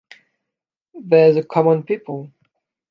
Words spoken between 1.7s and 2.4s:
people.